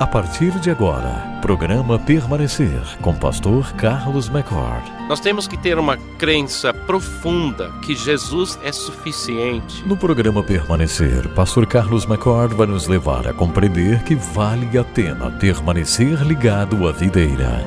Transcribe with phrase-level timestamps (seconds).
[0.00, 4.90] A partir de agora, programa Permanecer com Pastor Carlos McCord.
[5.06, 9.86] Nós temos que ter uma crença profunda que Jesus é suficiente.
[9.86, 15.32] No programa Permanecer, Pastor Carlos McCord vai nos levar a compreender que vale a pena
[15.32, 17.62] permanecer ligado à videira.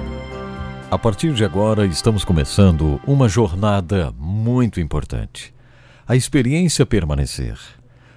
[0.89, 5.53] A partir de agora, estamos começando uma jornada muito importante.
[6.07, 7.59] A experiência permanecer.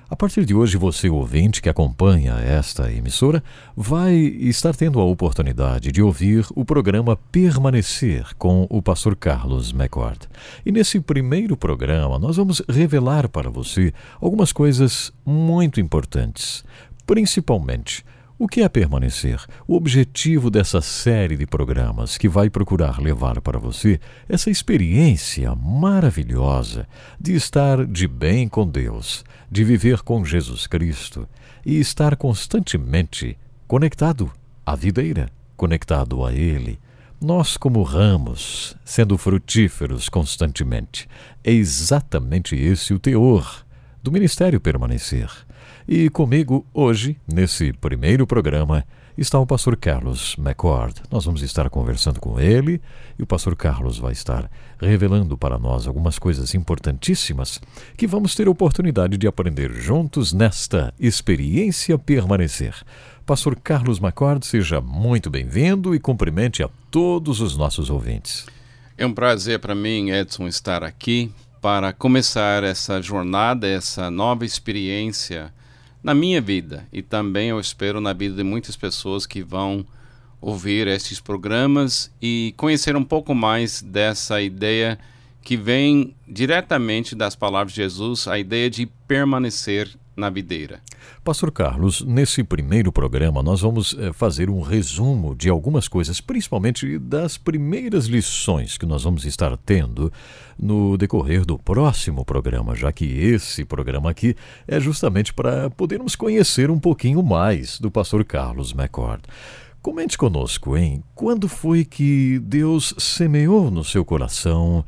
[0.09, 3.43] A partir de hoje, você, ouvinte que acompanha esta emissora,
[3.77, 10.21] vai estar tendo a oportunidade de ouvir o programa Permanecer com o pastor Carlos McCord.
[10.65, 16.65] E nesse primeiro programa, nós vamos revelar para você algumas coisas muito importantes,
[17.05, 18.05] principalmente
[18.39, 19.41] o que é permanecer?
[19.67, 26.87] O objetivo dessa série de programas que vai procurar levar para você essa experiência maravilhosa
[27.19, 31.27] de estar de bem com Deus, de viver com Jesus Cristo
[31.65, 34.31] e estar constantemente conectado
[34.67, 36.79] à videira, conectado a Ele.
[37.19, 41.09] Nós, como ramos, sendo frutíferos constantemente.
[41.43, 43.65] É exatamente esse o teor
[44.03, 45.31] do ministério permanecer.
[45.89, 48.85] E comigo hoje, nesse primeiro programa,
[49.17, 51.01] está o pastor Carlos McCord.
[51.09, 52.83] Nós vamos estar conversando com ele
[53.17, 57.61] e o pastor Carlos vai estar revelando para nós algumas coisas importantíssimas
[57.97, 62.75] que vamos ter oportunidade de aprender juntos nesta experiência permanecer.
[63.25, 68.45] Pastor Carlos McCord, seja muito bem-vindo e cumprimente a todos os nossos ouvintes.
[68.99, 71.31] É um prazer para mim, Edson, estar aqui
[71.63, 75.55] para começar essa jornada, essa nova experiência
[76.07, 76.87] na minha vida.
[76.93, 79.85] E também eu espero na vida de muitas pessoas que vão
[80.41, 85.01] ouvir estes programas e conhecer um pouco mais dessa ideia
[85.43, 90.81] que vem diretamente das palavras de Jesus, a ideia de permanecer na videira.
[91.23, 96.99] Pastor Carlos, nesse primeiro programa nós vamos é, fazer um resumo de algumas coisas, principalmente
[96.99, 100.11] das primeiras lições que nós vamos estar tendo
[100.59, 104.35] no decorrer do próximo programa, já que esse programa aqui
[104.67, 109.23] é justamente para podermos conhecer um pouquinho mais do pastor Carlos McCord.
[109.83, 111.05] Comente conosco, hein?
[111.15, 114.85] Quando foi que Deus semeou no seu coração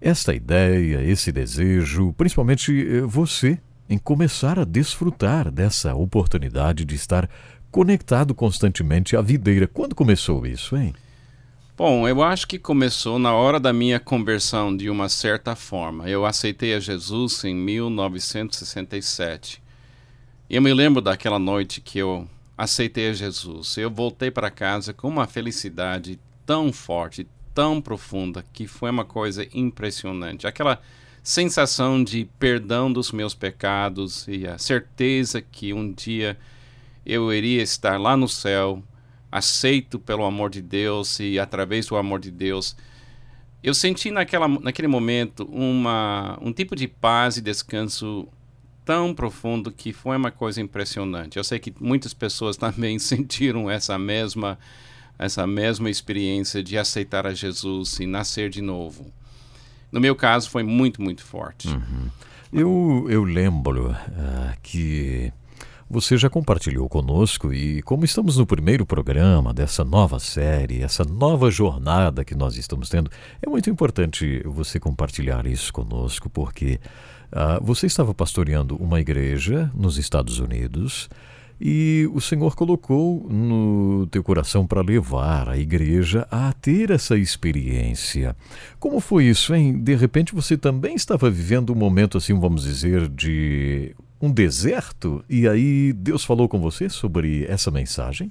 [0.00, 7.28] esta ideia, esse desejo, principalmente eh, você em começar a desfrutar dessa oportunidade de estar
[7.70, 9.66] conectado constantemente à videira.
[9.66, 10.94] Quando começou isso, hein?
[11.76, 16.10] Bom, eu acho que começou na hora da minha conversão, de uma certa forma.
[16.10, 19.62] Eu aceitei a Jesus em 1967.
[20.50, 22.26] E eu me lembro daquela noite que eu
[22.56, 23.76] aceitei a Jesus.
[23.76, 29.46] Eu voltei para casa com uma felicidade tão forte, tão profunda, que foi uma coisa
[29.54, 30.48] impressionante.
[30.48, 30.80] Aquela
[31.22, 36.38] sensação de perdão dos meus pecados e a certeza que um dia
[37.04, 38.82] eu iria estar lá no céu,
[39.30, 42.76] aceito pelo amor de Deus e através do amor de Deus.
[43.62, 48.28] Eu senti naquela, naquele momento uma, um tipo de paz e descanso
[48.84, 51.36] tão profundo que foi uma coisa impressionante.
[51.36, 54.58] Eu sei que muitas pessoas também sentiram essa mesma
[55.18, 59.12] essa mesma experiência de aceitar a Jesus e nascer de novo.
[59.90, 61.68] No meu caso, foi muito, muito forte.
[61.68, 62.08] Uhum.
[62.52, 65.32] Eu, eu lembro uh, que
[65.90, 71.50] você já compartilhou conosco e, como estamos no primeiro programa dessa nova série, essa nova
[71.50, 73.10] jornada que nós estamos tendo,
[73.42, 76.78] é muito importante você compartilhar isso conosco, porque
[77.32, 81.08] uh, você estava pastoreando uma igreja nos Estados Unidos
[81.60, 88.36] e o Senhor colocou no teu coração para levar a igreja a ter essa experiência.
[88.78, 89.82] Como foi isso, hein?
[89.82, 95.48] De repente você também estava vivendo um momento assim, vamos dizer, de um deserto e
[95.48, 98.30] aí Deus falou com você sobre essa mensagem?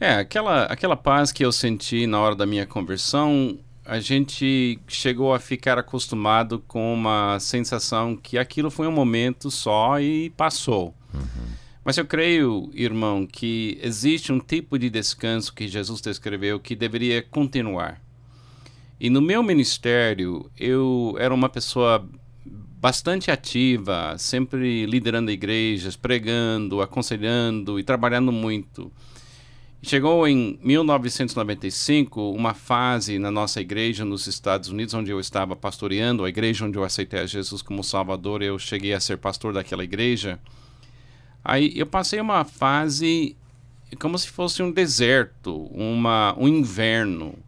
[0.00, 5.34] É, aquela, aquela paz que eu senti na hora da minha conversão, a gente chegou
[5.34, 10.94] a ficar acostumado com uma sensação que aquilo foi um momento só e passou.
[11.12, 11.67] Uhum.
[11.88, 17.22] Mas eu creio, irmão, que existe um tipo de descanso que Jesus descreveu que deveria
[17.22, 17.98] continuar.
[19.00, 22.06] E no meu ministério, eu era uma pessoa
[22.44, 28.92] bastante ativa, sempre liderando igrejas, pregando, aconselhando e trabalhando muito.
[29.82, 36.26] Chegou em 1995 uma fase na nossa igreja nos Estados Unidos, onde eu estava pastoreando,
[36.26, 39.82] a igreja onde eu aceitei a Jesus como Salvador, eu cheguei a ser pastor daquela
[39.82, 40.38] igreja.
[41.48, 43.34] Aí eu passei uma fase
[43.98, 47.38] como se fosse um deserto, uma, um inverno,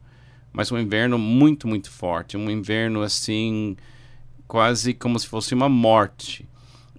[0.51, 3.77] mas um inverno muito, muito forte, um inverno assim,
[4.49, 6.49] quase como se fosse uma morte,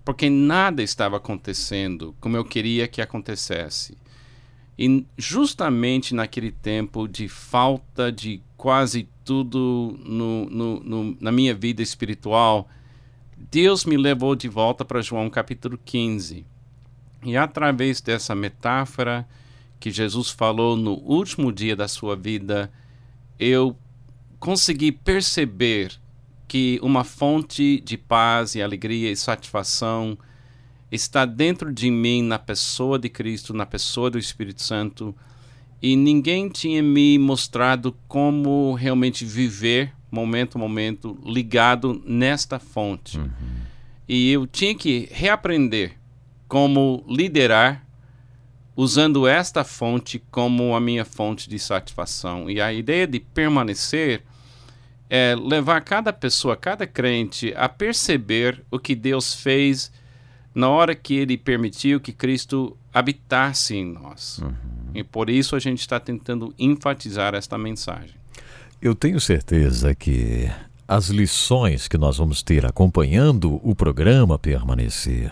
[0.06, 3.98] porque nada estava acontecendo como eu queria que acontecesse.
[4.78, 11.82] E justamente naquele tempo de falta de quase tudo no, no, no, na minha vida
[11.82, 12.70] espiritual,
[13.36, 16.46] Deus me levou de volta para João capítulo 15.
[17.24, 19.28] E através dessa metáfora
[19.80, 22.72] que Jesus falou no último dia da sua vida,
[23.40, 23.76] eu
[24.40, 25.92] consegui perceber
[26.48, 30.18] que uma fonte de paz e alegria e satisfação
[30.92, 35.16] está dentro de mim, na pessoa de Cristo, na pessoa do Espírito Santo,
[35.82, 43.18] e ninguém tinha me mostrado como realmente viver momento a momento ligado nesta fonte.
[43.18, 43.30] Uhum.
[44.08, 46.01] E eu tinha que reaprender
[46.52, 47.82] como liderar
[48.76, 52.50] usando esta fonte como a minha fonte de satisfação.
[52.50, 54.22] E a ideia de permanecer
[55.10, 59.94] é levar cada pessoa, cada crente a perceber o que Deus fez
[60.54, 64.40] na hora que ele permitiu que Cristo habitasse em nós.
[64.40, 64.54] Uhum.
[64.94, 68.16] E por isso a gente está tentando enfatizar esta mensagem.
[68.82, 70.52] Eu tenho certeza que
[70.92, 75.32] as lições que nós vamos ter acompanhando o programa Permanecer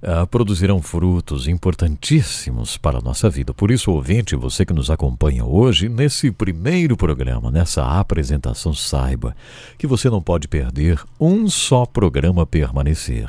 [0.00, 3.52] uh, produzirão frutos importantíssimos para a nossa vida.
[3.52, 9.34] Por isso, ouvinte, você que nos acompanha hoje, nesse primeiro programa, nessa apresentação, saiba
[9.76, 13.28] que você não pode perder um só programa Permanecer.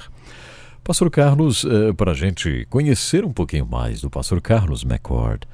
[0.84, 5.48] Pastor Carlos, uh, para a gente conhecer um pouquinho mais do Pastor Carlos McCord,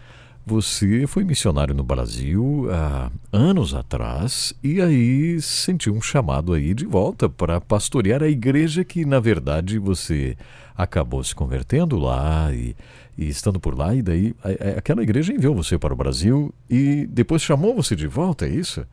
[0.45, 6.85] você foi missionário no Brasil há anos atrás e aí sentiu um chamado aí de
[6.85, 10.35] volta para pastorear a igreja que, na verdade, você
[10.75, 12.75] acabou se convertendo lá e,
[13.17, 16.53] e estando por lá, e daí a, a, aquela igreja enviou você para o Brasil
[16.69, 18.85] e depois chamou você de volta, é isso?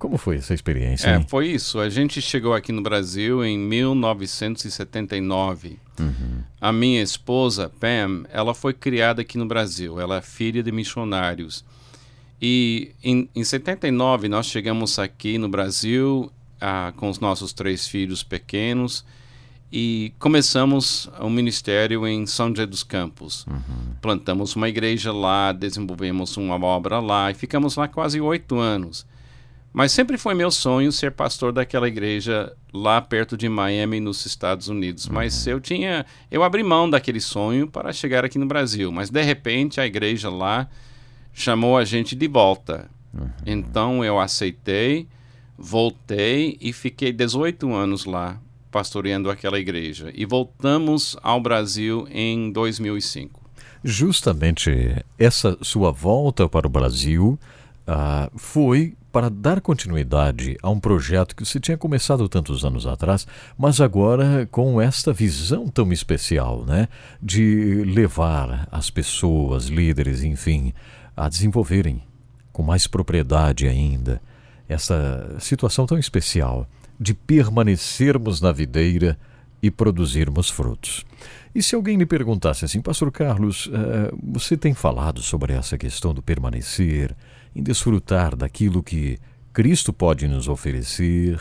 [0.00, 1.10] Como foi essa experiência?
[1.10, 1.78] É, foi isso.
[1.78, 5.78] A gente chegou aqui no Brasil em 1979.
[6.00, 6.42] Uhum.
[6.58, 10.00] A minha esposa, Pam, ela foi criada aqui no Brasil.
[10.00, 11.62] Ela é filha de missionários.
[12.40, 18.22] E em, em 79 nós chegamos aqui no Brasil ah, com os nossos três filhos
[18.22, 19.04] pequenos
[19.70, 23.44] e começamos o um ministério em São José dos Campos.
[23.46, 23.96] Uhum.
[24.00, 29.04] Plantamos uma igreja lá, desenvolvemos uma obra lá e ficamos lá quase oito anos.
[29.72, 34.68] Mas sempre foi meu sonho ser pastor daquela igreja lá perto de Miami, nos Estados
[34.68, 35.06] Unidos.
[35.06, 35.14] Uhum.
[35.14, 38.90] Mas eu tinha, eu abri mão daquele sonho para chegar aqui no Brasil.
[38.90, 40.68] Mas de repente a igreja lá
[41.32, 42.90] chamou a gente de volta.
[43.14, 43.30] Uhum.
[43.46, 45.06] Então eu aceitei,
[45.56, 48.40] voltei e fiquei 18 anos lá
[48.72, 50.10] pastoreando aquela igreja.
[50.14, 53.40] E voltamos ao Brasil em 2005.
[53.82, 57.38] Justamente essa sua volta para o Brasil
[57.86, 63.26] uh, foi para dar continuidade a um projeto que se tinha começado tantos anos atrás,
[63.58, 66.88] mas agora com esta visão tão especial, né,
[67.20, 70.72] de levar as pessoas, líderes, enfim,
[71.16, 72.02] a desenvolverem
[72.52, 74.20] com mais propriedade ainda
[74.68, 76.66] essa situação tão especial
[76.98, 79.18] de permanecermos na videira
[79.62, 81.04] e produzirmos frutos.
[81.54, 86.14] E se alguém lhe perguntasse assim, Pastor Carlos, uh, você tem falado sobre essa questão
[86.14, 87.14] do permanecer,
[87.54, 89.18] em desfrutar daquilo que
[89.52, 91.40] Cristo pode nos oferecer.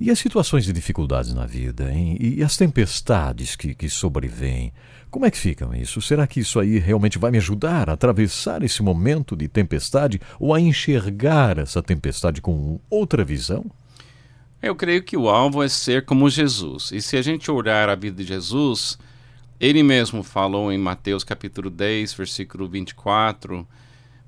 [0.00, 2.16] E as situações de dificuldades na vida, hein?
[2.20, 4.72] e as tempestades que, que sobrevêm,
[5.10, 6.02] como é que ficam isso?
[6.02, 10.52] Será que isso aí realmente vai me ajudar a atravessar esse momento de tempestade ou
[10.52, 13.64] a enxergar essa tempestade com outra visão?
[14.60, 16.90] Eu creio que o alvo é ser como Jesus.
[16.92, 18.98] E se a gente olhar a vida de Jesus,
[19.58, 23.66] ele mesmo falou em Mateus capítulo 10, versículo 24,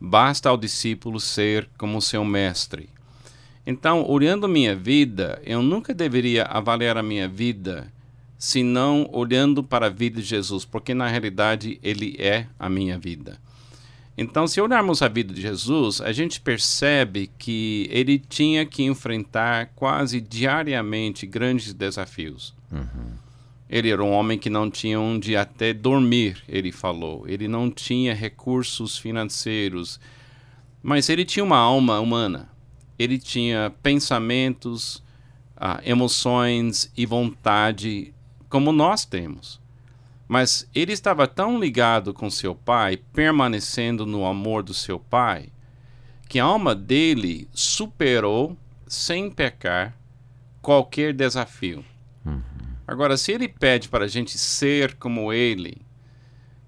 [0.01, 2.89] Basta ao discípulo ser como seu mestre.
[3.67, 7.93] Então, olhando minha vida, eu nunca deveria avaliar a minha vida
[8.39, 13.39] senão olhando para a vida de Jesus, porque na realidade ele é a minha vida.
[14.17, 19.73] Então, se olharmos a vida de Jesus, a gente percebe que ele tinha que enfrentar
[19.77, 22.55] quase diariamente grandes desafios.
[22.73, 23.30] Uhum.
[23.71, 27.23] Ele era um homem que não tinha onde até dormir, ele falou.
[27.29, 30.01] Ele não tinha recursos financeiros,
[30.83, 32.49] mas ele tinha uma alma humana.
[32.99, 35.01] Ele tinha pensamentos,
[35.57, 38.13] ah, emoções e vontade
[38.49, 39.61] como nós temos.
[40.27, 45.49] Mas ele estava tão ligado com seu pai, permanecendo no amor do seu pai,
[46.29, 48.57] que a alma dele superou,
[48.89, 49.97] sem pecar,
[50.61, 51.85] qualquer desafio.
[52.27, 52.50] Uhum.
[52.91, 55.81] Agora, se ele pede para a gente ser como ele,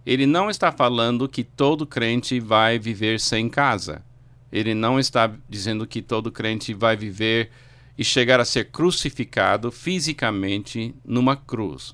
[0.06, 4.04] ele não está falando que todo crente vai viver sem casa.
[4.52, 7.50] Ele não está dizendo que todo crente vai viver
[7.98, 11.92] e chegar a ser crucificado fisicamente numa cruz.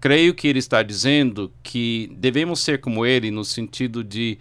[0.00, 4.36] Creio que ele está dizendo que devemos ser como ele no sentido de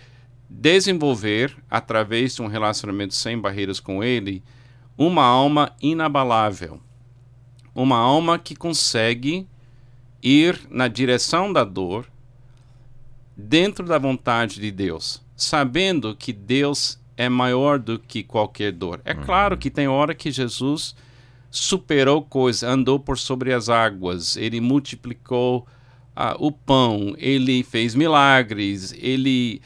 [0.49, 4.41] desenvolver, através de um relacionamento sem barreiras com ele,
[4.97, 6.81] uma alma inabalável.
[7.73, 9.47] Uma alma que consegue
[10.21, 12.07] ir na direção da dor,
[13.35, 19.01] dentro da vontade de Deus, sabendo que Deus é maior do que qualquer dor.
[19.05, 19.23] É uhum.
[19.23, 20.95] claro que tem hora que Jesus
[21.49, 25.67] superou coisas, andou por sobre as águas, ele multiplicou
[26.15, 29.61] uh, o pão, ele fez milagres, ele,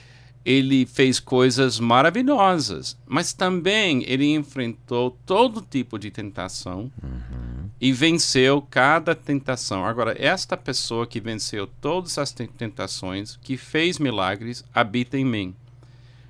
[0.46, 7.68] ele fez coisas maravilhosas, mas também ele enfrentou todo tipo de tentação uhum.
[7.82, 9.84] e venceu cada tentação.
[9.84, 15.56] Agora, esta pessoa que venceu todas as tentações, que fez milagres, habita em mim,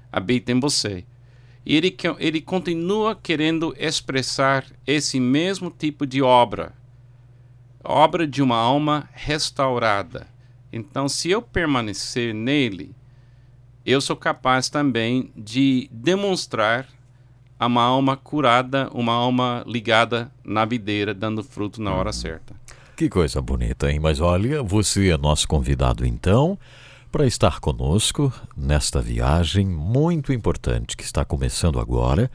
[0.09, 1.03] habita em você.
[1.65, 6.73] E ele, ele continua querendo expressar esse mesmo tipo de obra,
[7.83, 10.27] obra de uma alma restaurada.
[10.71, 12.95] Então, se eu permanecer nele,
[13.85, 16.87] eu sou capaz também de demonstrar
[17.59, 22.53] uma alma curada, uma alma ligada na videira, dando fruto na hora certa.
[22.95, 23.99] Que coisa bonita, hein?
[23.99, 26.57] Mas olha, você é nosso convidado então
[27.11, 32.29] para estar conosco nesta viagem muito importante que está começando agora,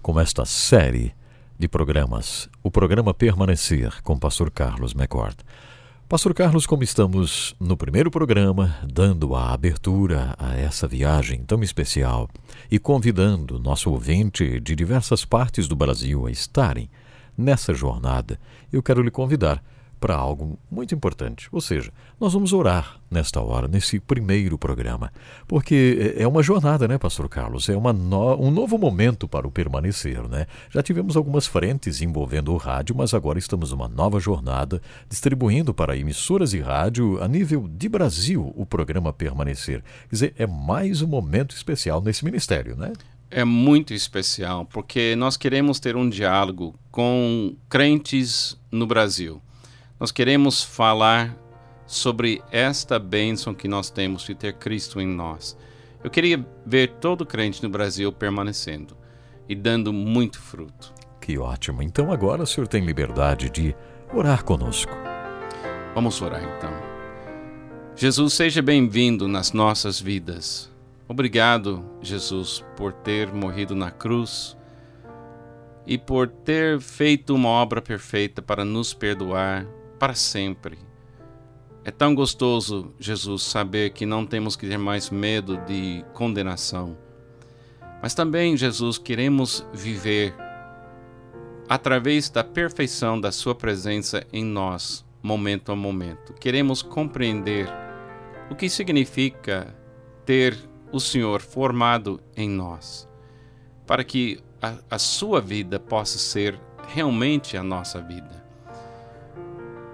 [0.00, 1.14] com esta série
[1.58, 5.36] de programas, o programa Permanecer com o pastor Carlos McCord.
[6.12, 12.28] Pastor Carlos, como estamos no primeiro programa, dando a abertura a essa viagem tão especial
[12.70, 16.90] e convidando nosso ouvinte de diversas partes do Brasil a estarem
[17.34, 18.38] nessa jornada,
[18.70, 19.64] eu quero lhe convidar
[20.02, 21.48] para algo muito importante.
[21.52, 25.12] Ou seja, nós vamos orar nesta hora, nesse primeiro programa,
[25.46, 27.68] porque é, é uma jornada, né, Pastor Carlos?
[27.68, 28.34] É uma no...
[28.34, 30.48] um novo momento para o permanecer, né?
[30.70, 35.96] Já tivemos algumas frentes envolvendo o rádio, mas agora estamos numa nova jornada, distribuindo para
[35.96, 39.84] emissoras e rádio a nível de Brasil o programa Permanecer.
[40.08, 42.92] Quer dizer, é mais um momento especial nesse ministério, né?
[43.30, 49.40] É muito especial, porque nós queremos ter um diálogo com crentes no Brasil
[50.02, 51.32] nós queremos falar
[51.86, 55.56] sobre esta bênção que nós temos de ter Cristo em nós.
[56.02, 58.96] Eu queria ver todo crente no Brasil permanecendo
[59.48, 60.92] e dando muito fruto.
[61.20, 61.84] Que ótimo.
[61.84, 63.76] Então agora o senhor tem liberdade de
[64.12, 64.90] orar conosco.
[65.94, 66.72] Vamos orar então.
[67.94, 70.68] Jesus, seja bem-vindo nas nossas vidas.
[71.06, 74.56] Obrigado, Jesus, por ter morrido na cruz
[75.86, 79.64] e por ter feito uma obra perfeita para nos perdoar,
[80.02, 80.76] para sempre.
[81.84, 86.98] É tão gostoso, Jesus, saber que não temos que ter mais medo de condenação.
[88.02, 90.34] Mas também, Jesus, queremos viver
[91.68, 96.34] através da perfeição da Sua presença em nós, momento a momento.
[96.34, 97.68] Queremos compreender
[98.50, 99.72] o que significa
[100.26, 100.58] ter
[100.90, 103.08] o Senhor formado em nós,
[103.86, 108.41] para que a, a Sua vida possa ser realmente a nossa vida.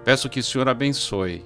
[0.09, 1.45] Peço que o Senhor abençoe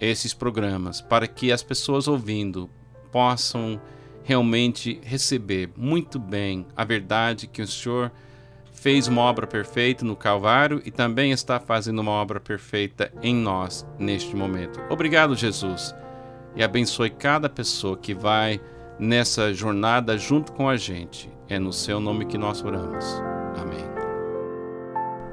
[0.00, 2.68] esses programas para que as pessoas ouvindo
[3.12, 3.80] possam
[4.24, 8.10] realmente receber muito bem a verdade que o Senhor
[8.72, 13.86] fez uma obra perfeita no Calvário e também está fazendo uma obra perfeita em nós
[14.00, 14.80] neste momento.
[14.90, 15.94] Obrigado, Jesus,
[16.56, 18.60] e abençoe cada pessoa que vai
[18.98, 21.30] nessa jornada junto com a gente.
[21.48, 23.35] É no seu nome que nós oramos.